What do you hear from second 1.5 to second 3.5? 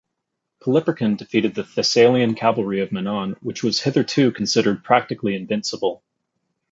the Thessalian cavalry of Menon,